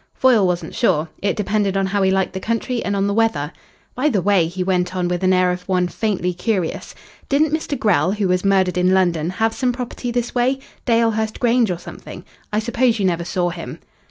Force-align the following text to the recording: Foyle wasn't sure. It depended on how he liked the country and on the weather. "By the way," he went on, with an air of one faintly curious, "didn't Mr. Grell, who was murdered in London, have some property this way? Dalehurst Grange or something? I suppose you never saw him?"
Foyle 0.15 0.47
wasn't 0.47 0.73
sure. 0.73 1.09
It 1.21 1.35
depended 1.35 1.77
on 1.77 1.85
how 1.85 2.01
he 2.01 2.09
liked 2.09 2.33
the 2.33 2.39
country 2.39 2.83
and 2.83 2.95
on 2.95 3.05
the 3.05 3.13
weather. 3.13 3.53
"By 3.93 4.09
the 4.09 4.19
way," 4.19 4.47
he 4.47 4.63
went 4.63 4.95
on, 4.95 5.07
with 5.07 5.23
an 5.23 5.31
air 5.31 5.51
of 5.51 5.61
one 5.69 5.87
faintly 5.87 6.33
curious, 6.33 6.95
"didn't 7.29 7.53
Mr. 7.53 7.77
Grell, 7.77 8.13
who 8.13 8.27
was 8.27 8.43
murdered 8.43 8.79
in 8.79 8.95
London, 8.95 9.29
have 9.29 9.53
some 9.53 9.71
property 9.71 10.09
this 10.09 10.33
way? 10.33 10.57
Dalehurst 10.87 11.39
Grange 11.39 11.69
or 11.69 11.77
something? 11.77 12.25
I 12.51 12.57
suppose 12.57 12.97
you 12.97 13.05
never 13.05 13.23
saw 13.23 13.51
him?" 13.51 13.77